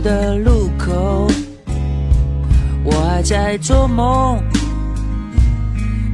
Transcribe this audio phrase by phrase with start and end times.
[0.00, 1.26] 的路口，
[2.84, 4.42] 我还在做梦，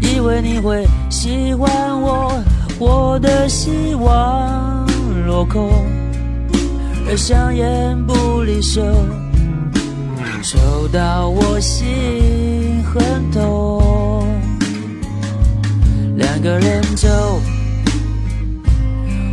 [0.00, 1.70] 以为你会喜欢
[2.00, 2.32] 我，
[2.78, 4.86] 我的希望
[5.26, 5.70] 落空，
[7.08, 8.82] 而香烟不离手，
[10.42, 14.26] 抽到我心很痛。
[16.16, 17.08] 两个人走，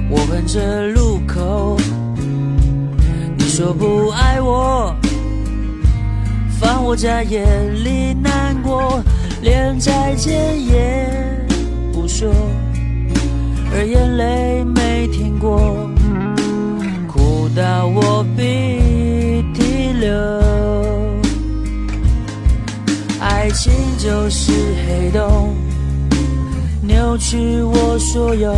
[0.10, 1.78] 我哼着路口，
[3.58, 4.96] 说不爱我。
[6.60, 7.44] 放我在夜
[7.84, 9.02] 里难过，
[9.42, 11.10] 连再见也
[11.92, 12.32] 不说，
[13.74, 15.90] 而眼泪没停过，
[17.08, 20.14] 哭到我鼻涕流。
[23.20, 24.52] 爱情就是
[24.86, 25.56] 黑洞，
[26.84, 28.54] 扭曲我所有。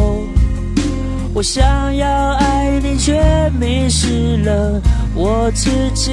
[1.40, 4.82] 我想要爱你，却迷失了
[5.16, 6.12] 我自己。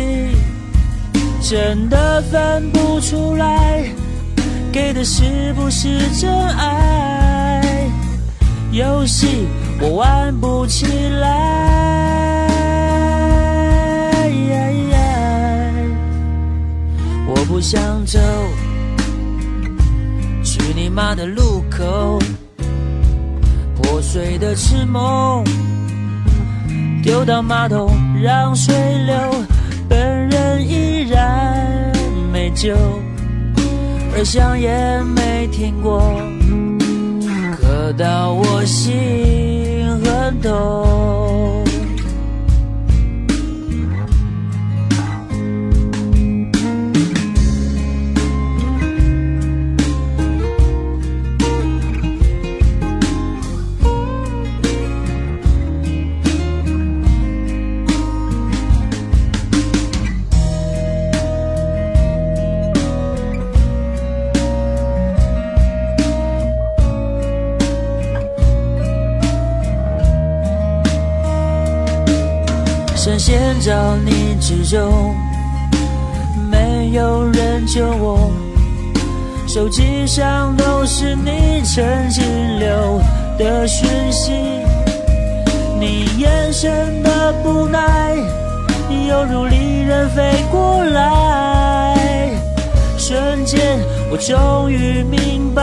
[1.40, 3.84] 真的分不出来，
[4.70, 7.90] 给的是不是真爱？
[8.70, 9.48] 游戏
[9.80, 12.46] 我玩不起来。
[17.26, 18.20] 我不想走，
[20.44, 21.55] 去你妈的路，
[24.16, 25.44] 醉的痴梦，
[27.02, 29.14] 丢到马桶让水流。
[29.90, 31.92] 本人依然
[32.32, 32.74] 没救，
[34.16, 36.00] 而香烟没停过，
[37.60, 41.65] 刻到我心很痛。
[73.60, 75.14] 找你之中，
[76.50, 78.30] 没有人救我。
[79.48, 82.24] 手机上都是你曾经
[82.58, 83.00] 留
[83.38, 84.32] 的讯息，
[85.80, 88.14] 你眼神的不耐，
[89.08, 92.30] 犹如利刃飞过来。
[92.98, 93.80] 瞬间，
[94.10, 95.62] 我终于明白，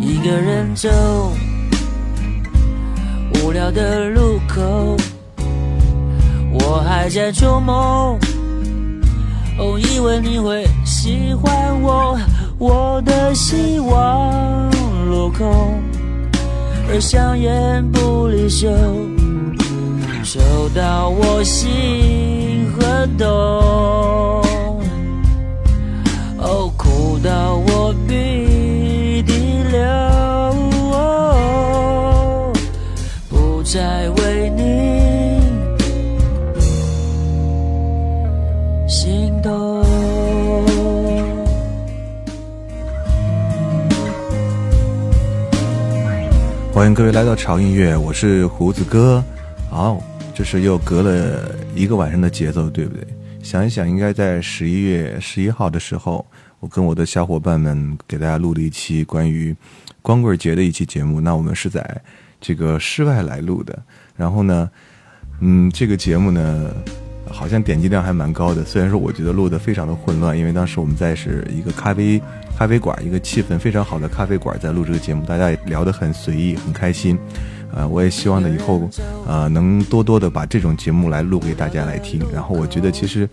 [0.00, 0.88] 一个人走。
[3.70, 4.96] 的路口，
[6.52, 8.18] 我还在做梦。
[9.58, 12.18] 哦，以为你会喜欢我，
[12.58, 14.70] 我的希望
[15.06, 15.80] 落空，
[16.88, 18.68] 而香烟不离手，
[20.24, 20.40] 抽
[20.74, 23.28] 到我心很痛。
[26.38, 27.94] 哦，哭到我
[47.00, 49.24] 各位来到潮音乐，我是胡子哥。
[49.70, 49.98] 好，
[50.34, 53.02] 这是又隔了一个晚上的节奏，对不对？
[53.42, 56.26] 想一想，应该在十一月十一号的时候，
[56.58, 59.56] 我跟我的小伙伴们给大家录了一期关于
[60.02, 61.22] 光棍节的一期节目。
[61.22, 62.02] 那我们是在。
[62.38, 63.82] 这个室外来录的，
[64.14, 64.70] 然后呢，
[65.40, 66.70] 嗯，这个节目呢，
[67.30, 68.64] 好像点击量还蛮高的。
[68.64, 72.20] 虽然说我觉得录的非常的混乱，因为当时我们在是一个咖啡
[72.58, 77.18] 咖啡馆，一个气氛非常好的咖啡馆，在录这个节目，大家也聊得很随意，很开心。
[77.72, 78.90] 呃，我也希望呢以后，
[79.26, 82.20] 呃，能多多的把这种节目来录给大家来听。
[82.34, 83.28] 然后我觉得其实，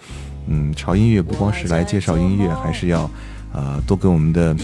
[0.47, 3.09] 嗯，潮音乐不光是来介绍音乐，还是要，
[3.51, 4.55] 呃，多跟我们的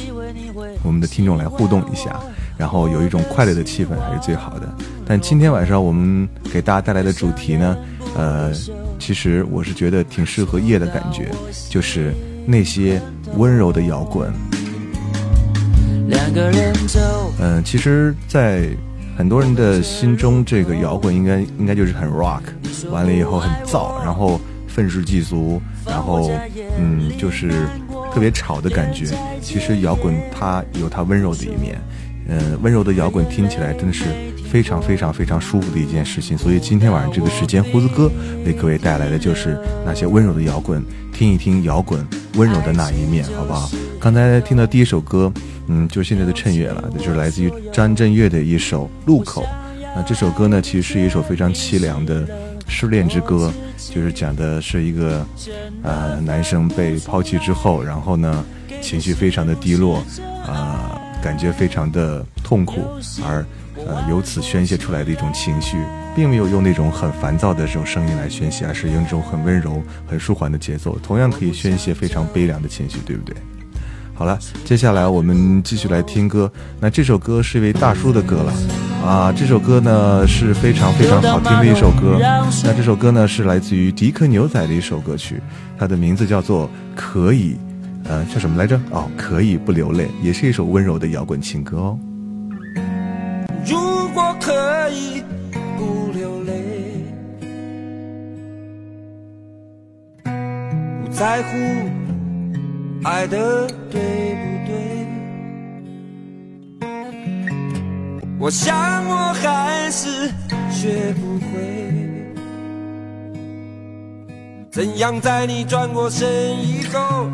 [0.84, 2.20] 我们的听众来互动一下。
[2.56, 4.72] 然后有一种快乐的气氛还是最好的。
[5.08, 7.76] 但今天晚上我们给大家带来的主题呢，
[8.16, 8.52] 呃，
[9.00, 11.30] 其实我是觉得挺适合夜的感觉，
[11.70, 12.14] 就是
[12.46, 13.02] 那些
[13.38, 14.32] 温柔的摇滚。
[17.40, 18.70] 嗯，其实，在
[19.18, 22.42] 很多人的心中，这个摇滚应该应该就是很 rock，
[22.92, 26.30] 完了以后很燥，然后愤世嫉俗，然后
[26.78, 27.50] 嗯，就是
[28.14, 29.06] 特别吵的感觉。
[29.42, 31.80] 其实摇滚它有它温柔的一面，
[32.28, 34.06] 嗯，温柔的摇滚听起来真的是。
[34.54, 38.08] 非常非常非常舒服的一件事情，所以今天晚上这个时间，胡子哥
[38.46, 43.68] 为各位带来的就是那些温柔的摇滚，听一听摇滚温柔的那一面，好不好？
[44.00, 45.34] 刚才听到第一首歌，
[45.66, 49.42] 嗯，就是现在的趁月了，就是来自于张震岳的一首《路口》。
[49.96, 52.28] 那这首歌呢，其实是一首非常凄凉的
[52.68, 53.52] 失恋之歌，
[53.90, 55.26] 就是讲的是一个
[55.82, 58.46] 呃男生被抛弃之后，然后呢
[58.84, 60.04] 情绪非常的低落，
[60.46, 62.82] 啊，感觉非常的痛苦，
[63.26, 63.44] 而。
[63.88, 65.78] 呃，由此宣泄出来的一种情绪，
[66.16, 73.36] 并没有用那种很烦躁的这种声音来宣泄，而是用一种很温柔、很舒缓的节奏，同样可以宣泄非常悲凉的情绪，对不对？
[74.16, 76.50] 好了，接下来我们继续来听歌。
[76.80, 78.54] 那这首歌是一位大叔的歌了
[79.04, 82.20] 啊，这首歌呢是非常非常好听的一首歌。
[82.64, 85.42] 那这首歌呢是来自于迪克牛仔的一首歌曲，
[85.80, 87.54] 它的名字叫做《可以》，
[88.08, 88.80] 呃，叫什么来着？
[88.92, 92.00] 哦，可以不流泪，也是一首温柔的摇滚情歌哦。
[95.78, 97.06] 不流泪，
[100.24, 101.50] 不在乎
[103.04, 104.74] 爱的对不对，
[108.40, 110.28] 我想我还是
[110.70, 111.46] 学不会，
[114.72, 116.28] 怎样在你转过身
[116.66, 117.30] 以后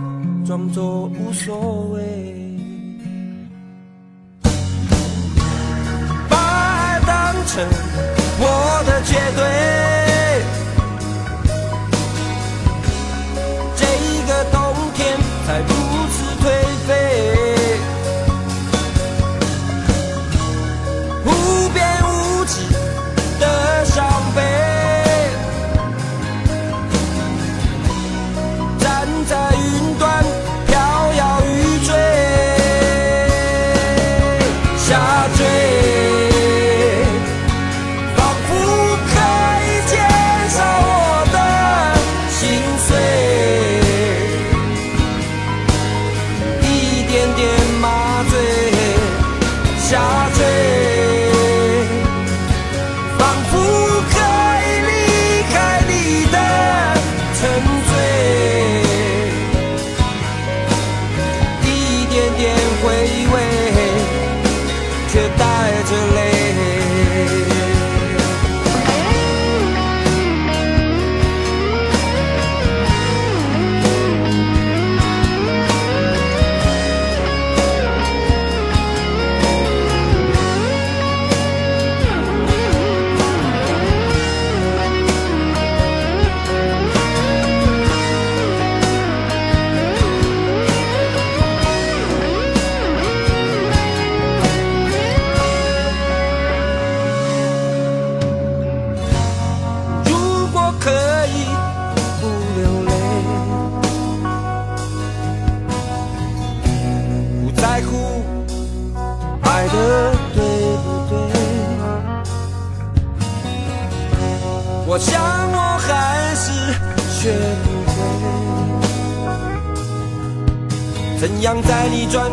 [0.45, 2.48] 装作无所谓。
[7.49, 7.67] 成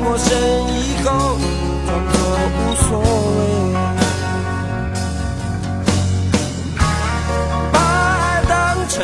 [0.06, 1.36] 转身以后，
[1.84, 2.16] 装作
[2.54, 3.38] 无所谓，
[7.72, 8.54] 把爱当
[8.88, 8.94] 成。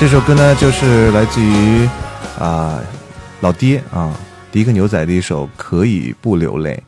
[0.00, 1.86] 这首歌呢，就是来自于
[2.38, 2.80] 啊
[3.42, 4.18] 老爹啊
[4.50, 6.82] 迪克牛仔的一首《可以不流泪》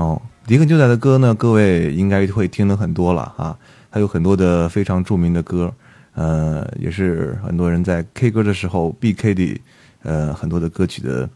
[0.00, 0.20] 哦。
[0.46, 3.54] 迪克牛仔的歌呢，各位应该会听了很多了啊，
[3.90, 5.70] 他有很多的非常著名的歌，
[6.14, 9.60] 呃，也是很多人在 K 歌的时候必 K 的，
[10.02, 11.28] 呃，很多的歌曲的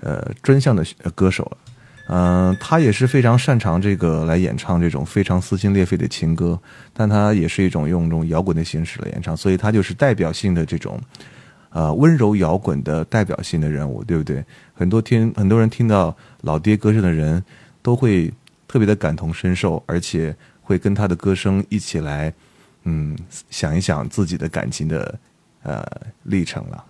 [0.00, 0.84] 呃专项的
[1.14, 1.56] 歌手了。
[2.14, 6.60] 嗯，他也是非常擅长这个来演唱这种非常撕心裂肺的情歌，
[6.92, 11.00] 但他也是一种用这种摇滚的形式来演唱，所以他就是代表性的这种，
[11.70, 14.44] 呃，温柔摇滚的代表性的人物，对不对？
[14.74, 17.42] 很多听很多人听到老爹歌声的人，
[17.80, 18.30] 都会
[18.68, 22.30] 特别的感同身受，而且会跟他的歌声一起来，
[22.84, 23.16] 嗯，
[23.48, 25.18] 想一想自己的感情的
[25.62, 25.82] 呃
[26.24, 26.84] 历程了。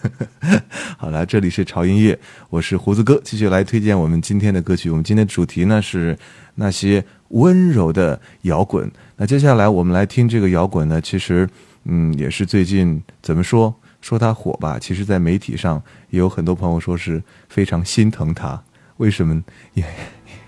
[0.98, 2.18] 好了，这里是潮音乐，
[2.50, 4.90] 我是胡子哥，继续来推荐我们今天的歌曲。
[4.90, 6.16] 我们今天的主题呢是
[6.54, 8.90] 那些温柔的摇滚。
[9.16, 11.48] 那接下来我们来听这个摇滚呢，其实
[11.84, 14.78] 嗯也是最近怎么说说它火吧？
[14.78, 18.60] 其实，在媒体上也有很多朋友说是非常心疼他。
[18.98, 19.42] 为什么？
[19.74, 19.88] 因为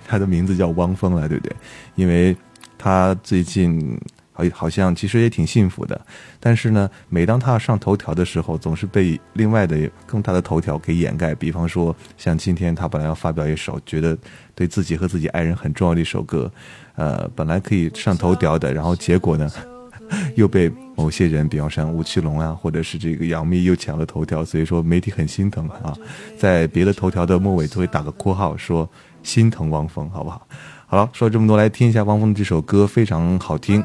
[0.07, 1.57] 他的名字叫汪峰了，对不对？
[1.95, 2.37] 因为
[2.79, 3.99] 他最近。
[4.37, 5.99] 好，好像其实也挺幸福的，
[6.39, 11.35] 但是呢，每当他上头条的时候，总是被另外的更大的头条给掩盖。
[11.35, 14.17] 比方说，像今天他本来要发表一首觉得
[14.55, 16.53] 对自己和自己爱人很重要的一首歌，
[16.97, 19.51] 呃，本来可以上头条的，然后结果呢，
[20.37, 25.97] 又被某些人，比方像吴奇隆啊，或者是这个杨幂又抢了头条，所以说媒体很心疼啊，
[26.39, 28.87] 在别的头条的末尾都会打个括号说
[29.23, 30.47] 心疼汪峰，好不好？
[30.89, 33.83] 好了，说了这么多，来听一下汪峰的这首歌，非常好听。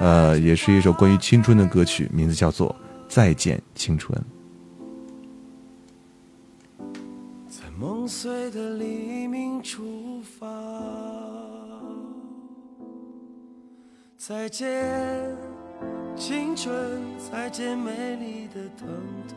[0.00, 2.70] 呃，也是一首关于青春的歌曲，名字叫做
[3.06, 4.18] 《再见青春》。
[7.48, 10.46] 在梦碎的黎明出发，
[14.16, 15.36] 再见
[16.16, 16.74] 青春，
[17.30, 18.88] 再见美丽的疼
[19.28, 19.36] 痛，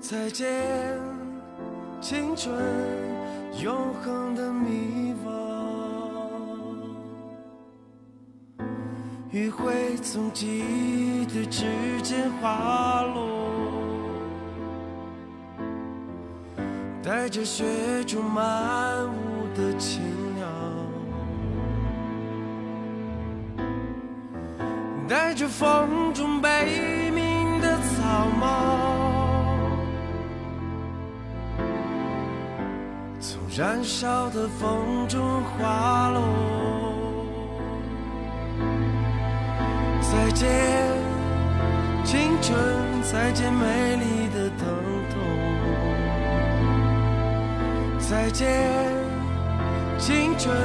[0.00, 0.66] 再见
[2.00, 2.52] 青春，
[3.62, 5.47] 永恒的迷惘。
[9.30, 11.66] 余晖从记忆的指
[12.02, 13.50] 尖滑落，
[17.02, 17.62] 带着雪
[18.06, 20.00] 中漫舞的青
[20.34, 20.46] 鸟，
[25.06, 28.78] 带着风中悲鸣的草帽，
[33.20, 36.87] 从燃烧的风中滑落。
[40.18, 40.48] 再见，
[42.04, 42.58] 青春，
[43.02, 44.66] 再见美丽的疼
[45.10, 45.14] 痛。
[48.00, 48.48] 再见，
[49.96, 50.56] 青春，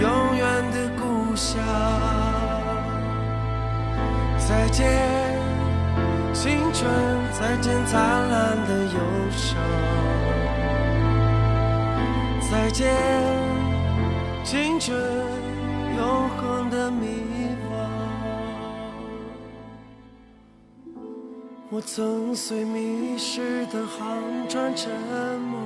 [0.00, 1.62] 永远的故乡。
[4.38, 4.86] 再见，
[6.32, 6.90] 青春，
[7.38, 8.98] 再见灿烂的忧
[9.30, 9.58] 伤。
[12.50, 12.90] 再见，
[14.44, 14.98] 青春，
[15.98, 17.25] 永恒的迷。
[21.76, 24.90] 我曾随迷失的航船沉
[25.40, 25.58] 没，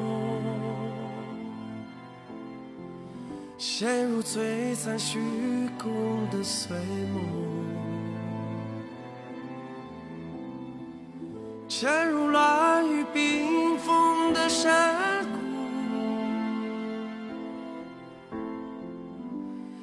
[3.56, 5.20] 陷入璀璨虚
[5.78, 6.76] 空的碎
[7.14, 7.22] 梦，
[11.68, 15.38] 潜入乱雨冰封的山谷，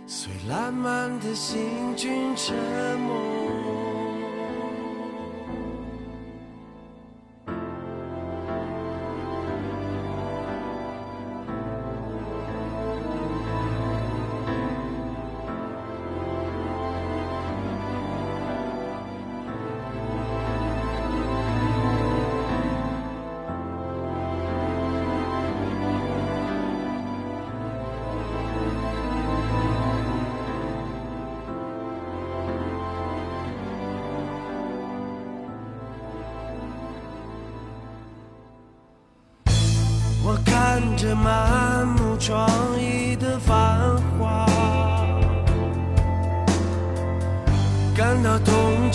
[0.05, 2.53] 随烂漫的行军沉
[2.99, 3.46] 没。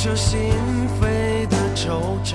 [0.03, 0.41] 着心
[1.01, 2.35] 扉的惆怅，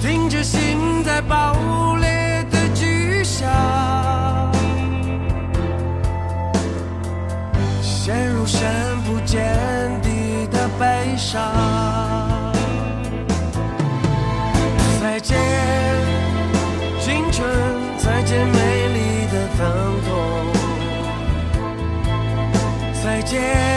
[0.00, 3.46] 听着心在爆裂的巨响，
[7.82, 8.62] 陷入深
[9.02, 9.52] 不见
[10.00, 11.83] 底的悲伤。
[23.34, 23.73] 见，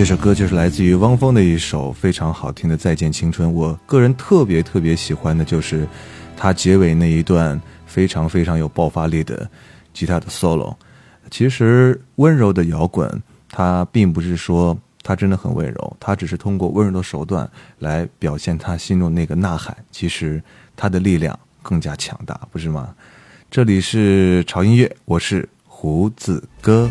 [0.00, 3.46] 这首歌就是来自于汪峰的一首非常好听的《再见青春》。
[3.52, 5.86] 我个人特别特别喜欢的就是
[6.38, 9.46] 他结尾那一段非常非常有爆发力的
[9.92, 10.74] 吉他的 solo。
[11.30, 17.46] 其实温柔的摇滚，它并不是说它真的很温柔，它只是通过温柔的手段
[17.78, 19.76] 来表现他心中那个呐喊。
[19.90, 20.42] 其实
[20.74, 22.94] 它的力量更加强大，不是吗？
[23.50, 26.88] 这里是潮音乐，我是胡子哥。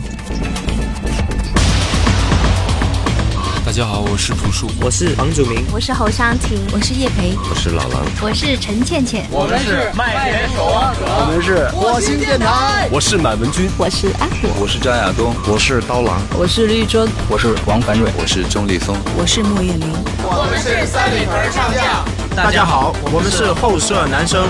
[3.80, 22.04] 家好，我是朴树，我是房祖名，我是侯湘婷，我是叶培，我是老狼，我是陈倩倩，我们是麦田守望者，我们是火星电台，我是满文军，我是阿火，我是张亚东，我是刀郎，我是绿洲，我是王凡瑞，我是钟立松，我是莫艳玲，我们是三里屯唱将。
[22.36, 24.46] 大家好，我们是后舍男生，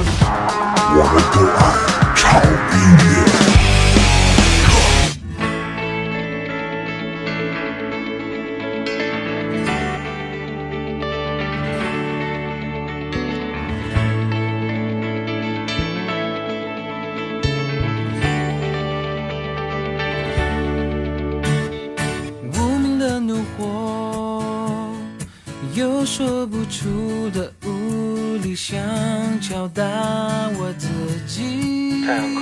[0.89, 2.41] 我们都爱潮
[2.73, 3.08] 音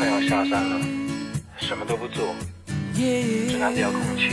[0.07, 0.79] 快要下山了，
[1.57, 2.33] 什么都不做，
[2.95, 4.29] 只拿遥控器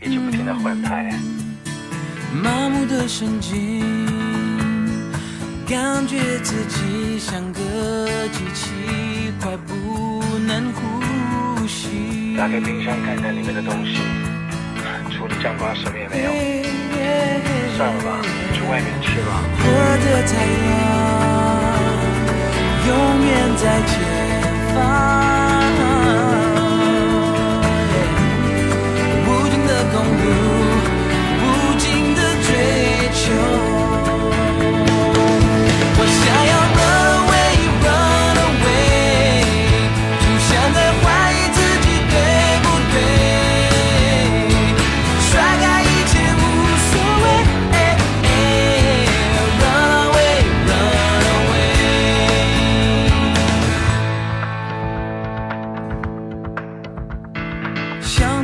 [0.00, 1.12] 一直不停的换台。
[2.32, 3.84] 麻木的神经，
[5.68, 7.60] 感觉自己像个
[8.28, 8.70] 机器，
[9.38, 10.80] 快不能呼
[11.66, 12.34] 吸。
[12.38, 13.98] 打开冰箱看看里面的东西，
[15.14, 16.30] 除了酱瓜什么也没有。
[17.76, 18.18] 算了吧，
[18.54, 19.44] 去外面吃吧。
[19.60, 19.66] 我
[20.04, 20.32] 的太
[20.64, 20.80] 阳
[22.88, 23.28] 永远
[29.24, 29.70] 无尽的，
[31.40, 31.44] 无
[31.78, 32.48] 尽的追
[33.14, 33.20] 求，
[35.98, 36.77] 我想要。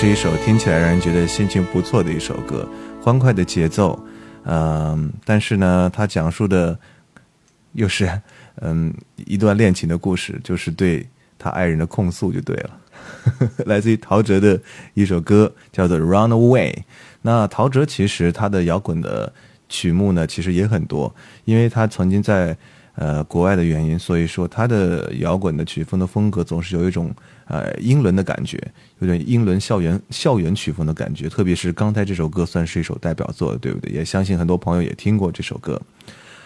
[0.00, 2.66] 是一首听起来让人觉得心情不错的一首歌，
[3.02, 4.02] 欢快的节奏，
[4.44, 6.78] 嗯，但是呢，它讲述的
[7.74, 8.10] 又是
[8.62, 8.94] 嗯
[9.26, 11.06] 一段恋情的故事，就是对
[11.38, 12.70] 他爱人的控诉就对了。
[13.68, 14.58] 来自于陶喆的
[14.94, 16.72] 一首歌叫做《Run Away》。
[17.20, 19.30] 那陶喆其实他的摇滚的
[19.68, 22.56] 曲目呢，其实也很多，因为他曾经在
[22.94, 27.14] 呃国外的原因，所以说他的摇滚的曲风的风格总是有一种。
[27.50, 28.56] 呃，英伦的感觉，
[29.00, 33.90] 有点英伦校园校园曲风的感觉，特别是刚才这首歌算是一首代表作，对不对？
[33.90, 35.80] 也相信很多朋友也听过这首歌。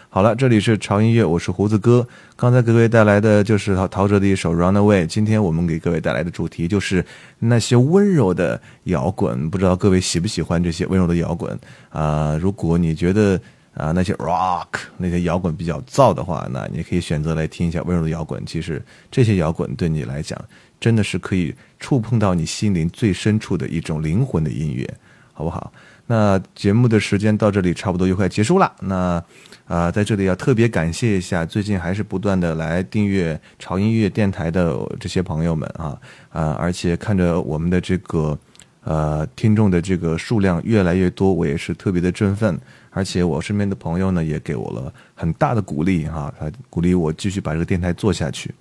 [0.08, 2.06] 好了，这里是潮音乐，我是胡子哥。
[2.36, 5.02] 刚才给各位带来的就是陶陶喆的一首《Run Away》。
[5.06, 7.04] 今天我们给各位带来的主题就是
[7.38, 11.58] 那些温柔的摇滚，不知道各位喜不喜欢这些温柔的摇滚
[11.90, 12.38] 啊？
[12.40, 13.38] 如果你觉得
[13.74, 18.40] 啊那些 rock 那些摇滚比较燥的话，那你可以选择来听一下温柔的摇滚。
[18.46, 20.40] 其实这些摇滚对你来讲。
[20.84, 24.86] 真的是可以触碰到你心灵最深处的一种灵魂的音乐，
[25.32, 25.72] 好不好？
[26.06, 28.70] 那节目的时间到这里差不多就快结束了。
[28.82, 29.24] 那
[29.66, 36.52] 啊，在这里要特别感谢一下最近还是不断的来订阅潮音乐电台的这些朋友们啊啊！
[36.60, 38.38] 而且看着我们的这个
[38.82, 42.60] 呃听众的这个数量越来越多，我也是特别的振奋。
[42.90, 48.54] 而且我身边的朋友呢，也给我了很大的鼓励哈，他鼓励我继续把这个电台做下去。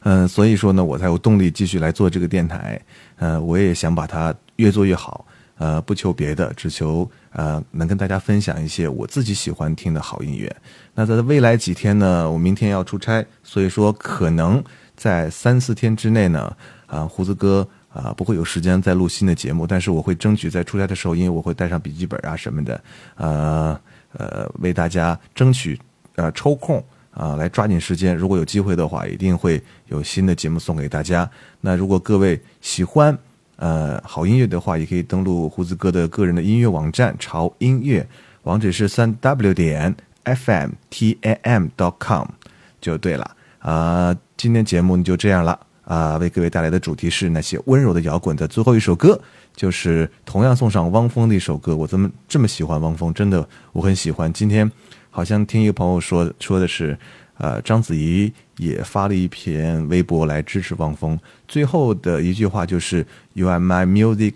[0.00, 2.80] 嗯，所以说呢，我才有动力继续来做这个电台。
[3.16, 5.24] 呃，我也想把它越做越好。
[5.58, 10.54] 呃，不求别的，只求呃能跟大家分享一些我自己喜欢听的好音乐。
[10.94, 14.62] 那在未来几天呢，我明天要出差，所以说可能
[14.96, 16.56] 在三四天之内呢，
[16.86, 22.80] 啊，胡子哥啊不会有时间再录新的节目，但是我会争取在出差的时候，因为我会带上笔记本啊什么的，
[23.16, 23.80] 呃
[24.12, 25.76] 呃，为大家争取
[26.14, 26.80] 呃抽空。
[27.18, 28.14] 啊，来抓紧时间！
[28.14, 31.28] 如果有机会的话，一定会有新的节目送给大家。
[31.60, 33.18] 那如果各位喜欢
[33.56, 38.06] 呃好音乐的话，也可以登录胡子哥的个人的音乐网站潮音乐，
[38.44, 42.24] 网址是三 w 点 fm t a m dot com
[42.80, 43.28] 就对了。
[43.58, 45.58] 啊，今天节目就这样了。
[45.82, 49.20] 啊，为各位带来的主题是那些温柔的摇滚的最后一首歌，
[49.58, 51.74] 就是同样送上汪峰的一首歌。
[51.74, 53.12] 我怎么这么喜欢汪峰？
[53.12, 54.32] 真的，我很喜欢。
[54.32, 54.70] 今天
[55.10, 56.96] 好像听一个朋友说，说的是，
[57.38, 61.18] 呃，章子怡也发了一篇微博来支持汪峰。
[61.48, 64.34] 最后的一句话就是 “You are my music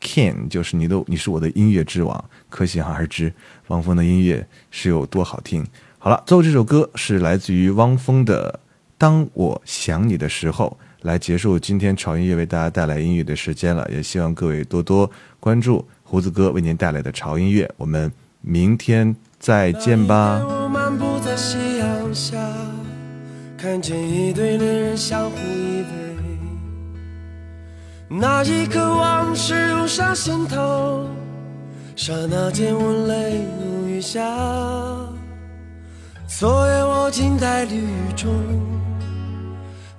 [0.00, 2.24] king”，就是你的，你是我的音乐之王。
[2.48, 3.30] 可想而知，
[3.66, 5.66] 汪峰的音乐是有多好听。
[5.98, 8.58] 好了，最后这首歌是来自于汪峰的
[8.96, 10.78] 《当我想你的时候》。
[11.02, 15.10] 来结束今天潮音乐为大家带来音乐的时间了，也希望各位多多
[15.40, 17.68] 关注胡子哥为您带来的潮音乐。
[17.76, 18.10] 我们
[18.40, 20.40] 明天再见吧。
[20.44, 22.36] 我漫步在夕阳下，
[23.58, 25.84] 看见一对恋人相互依偎，
[28.08, 31.08] 那一刻往事涌上心头，
[31.96, 34.20] 刹那间我泪如雨下。
[36.28, 38.32] 昨夜我静在绿雨中。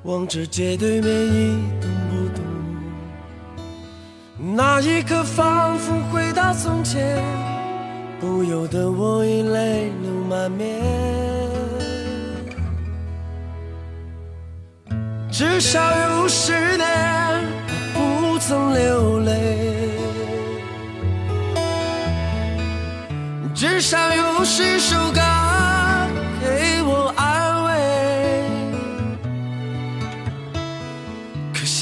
[0.03, 2.43] 望着街对面一动不动，
[4.53, 7.23] 那一刻仿佛回到从前，
[8.19, 10.81] 不由得我已泪流满面。
[15.31, 16.85] 至少有十年
[17.95, 19.31] 我不曾流泪，
[23.55, 25.22] 至少有十首歌。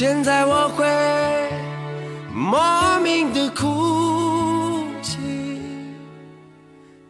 [0.03, 0.83] 现在我会
[2.33, 5.19] 莫名的哭泣，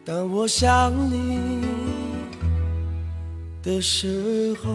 [0.04, 1.40] 当我想你
[3.62, 4.68] 的时候。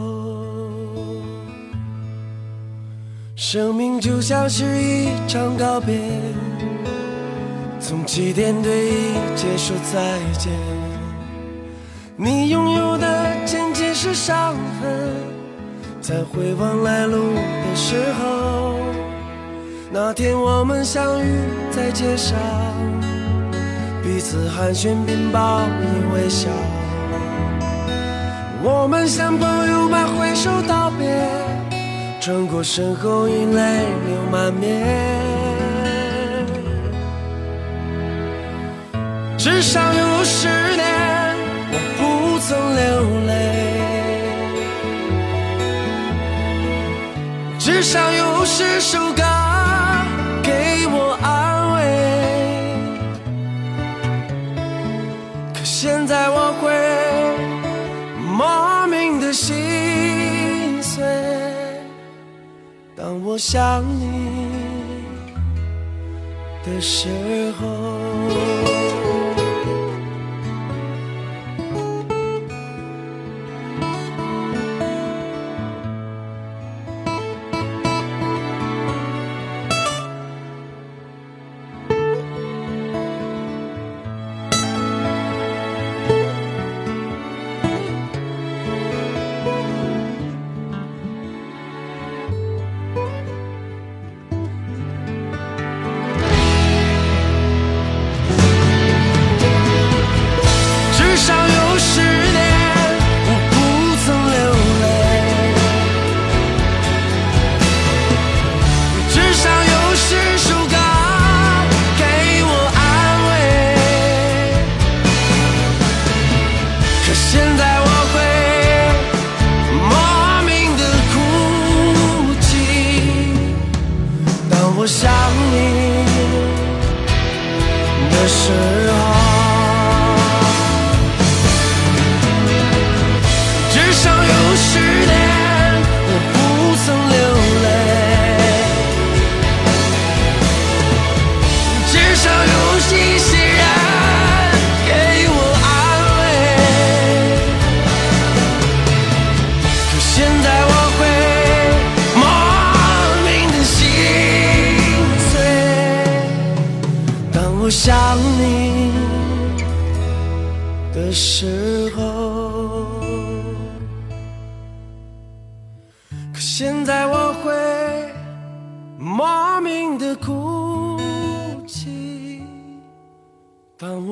[3.36, 6.00] 生命就像是一场告别，
[7.80, 10.52] 从起点对一切说再见。
[12.16, 15.37] 你拥有的仅仅是伤痕。
[16.08, 18.80] 在回望来路的时候，
[19.92, 22.38] 那天我们相遇在街上，
[24.02, 26.48] 彼此寒暄并报以微笑。
[28.64, 31.14] 我们像朋友般挥手道别，
[32.22, 34.88] 转过身后已泪流满面。
[39.38, 41.36] 至少有十年，
[41.70, 43.57] 我不曾流泪。
[47.78, 49.22] 至少有十首歌
[50.42, 51.78] 给我安慰，
[55.54, 56.74] 可现在我会
[58.20, 61.06] 莫名的心碎，
[62.96, 64.48] 当我想你
[66.66, 68.57] 的时候。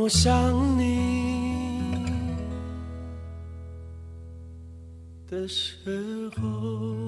[0.06, 0.32] 我想
[0.78, 1.98] 你
[5.28, 7.05] 的时候。